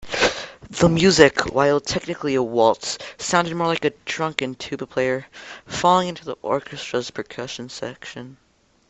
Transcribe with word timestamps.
The 0.67 0.89
music, 0.89 1.53
while 1.53 1.79
technically 1.79 2.33
a 2.33 2.41
waltz, 2.41 2.97
sounded 3.19 3.53
more 3.53 3.67
like 3.67 3.85
a 3.85 3.91
drunken 4.05 4.55
tuba 4.55 4.87
player 4.87 5.27
falling 5.67 6.07
into 6.07 6.25
the 6.25 6.37
orchestra's 6.41 7.11
percussion 7.11 7.69
section. 7.69 8.37